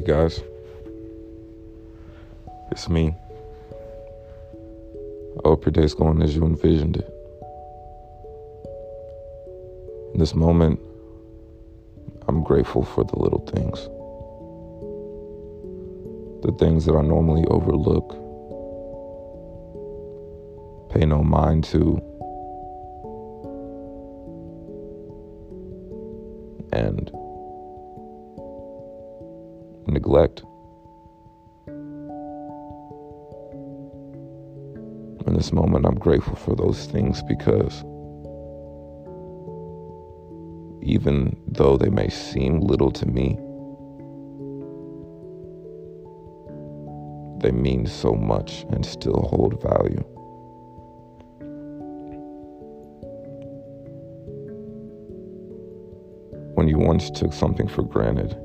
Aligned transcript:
you 0.00 0.14
guys. 0.14 0.42
It's 2.70 2.88
me. 2.88 3.14
I 5.44 5.48
hope 5.48 5.64
your 5.64 5.72
day's 5.72 5.94
going 5.94 6.22
as 6.22 6.34
you 6.34 6.44
envisioned 6.44 6.96
it. 6.96 7.08
In 10.14 10.20
this 10.20 10.34
moment, 10.34 10.80
I'm 12.28 12.42
grateful 12.42 12.82
for 12.82 13.04
the 13.04 13.18
little 13.18 13.40
things. 13.40 13.78
The 16.44 16.52
things 16.58 16.86
that 16.86 16.94
I 16.96 17.02
normally 17.02 17.44
overlook, 17.48 18.12
pay 20.94 21.04
no 21.04 21.22
mind 21.22 21.64
to, 21.64 22.00
and 26.72 27.10
neglect. 29.90 30.42
In 35.26 35.34
this 35.34 35.52
moment, 35.52 35.86
I'm 35.86 35.98
grateful 35.98 36.36
for 36.36 36.56
those 36.56 36.86
things 36.86 37.22
because 37.22 37.84
even 40.82 41.36
though 41.46 41.76
they 41.76 41.90
may 41.90 42.08
seem 42.08 42.60
little 42.60 42.90
to 42.90 43.06
me, 43.06 43.36
they 47.40 47.52
mean 47.52 47.86
so 47.86 48.14
much 48.14 48.64
and 48.70 48.84
still 48.84 49.28
hold 49.30 49.62
value. 49.62 50.04
When 56.54 56.68
you 56.68 56.78
once 56.78 57.10
took 57.10 57.32
something 57.32 57.68
for 57.68 57.82
granted, 57.82 58.36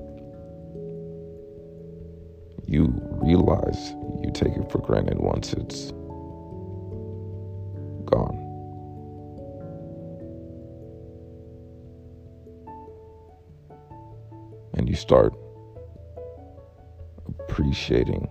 you 2.67 2.93
realize 3.21 3.91
you 4.23 4.31
take 4.33 4.55
it 4.55 4.71
for 4.71 4.79
granted 4.79 5.19
once 5.19 5.53
it's 5.53 5.91
gone. 8.05 8.41
And 14.73 14.89
you 14.89 14.95
start 14.95 15.33
appreciating 17.39 18.27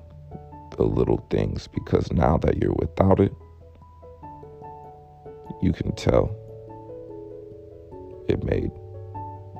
the 0.77 0.82
little 0.82 1.27
things 1.30 1.68
because 1.68 2.12
now 2.12 2.36
that 2.38 2.58
you're 2.58 2.74
without 2.74 3.20
it, 3.20 3.32
you 5.62 5.72
can 5.72 5.94
tell 5.94 6.36
it 8.28 8.42
made 8.44 8.70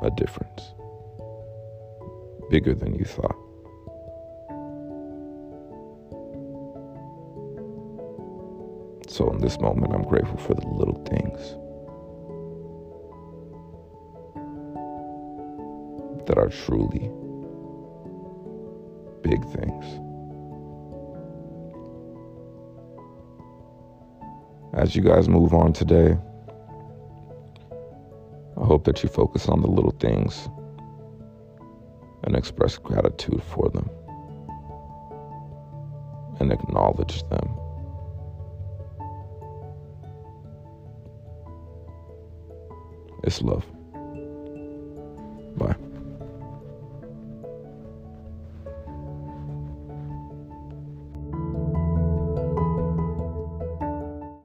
a 0.03 0.11
difference 0.11 0.75
bigger 2.51 2.75
than 2.75 2.95
you 2.95 3.05
thought. 3.05 3.44
So 9.09 9.31
in 9.31 9.39
this 9.39 9.61
moment, 9.61 9.95
I'm 9.95 10.03
grateful 10.03 10.39
for 10.39 10.55
the 10.55 10.67
little 10.67 11.03
things 11.05 11.57
that 16.27 16.39
are 16.39 16.49
truly 16.49 17.11
big 19.23 19.45
things. 19.51 19.85
As 24.75 24.97
you 24.97 25.03
guys 25.03 25.29
move 25.29 25.55
on 25.55 25.73
today, 25.73 26.17
I 28.61 28.65
hope 28.65 28.85
that 28.85 29.03
you 29.03 29.09
focus 29.09 29.49
on 29.49 29.61
the 29.63 29.69
little 29.69 29.95
things 30.01 30.49
and 32.25 32.35
express 32.35 32.79
gratitude 32.79 33.43
for 33.43 33.69
them 33.71 33.89
and 36.41 36.53
acknowledge 36.53 37.23
them. 37.29 37.64
It's 43.27 43.41
love. 43.41 43.74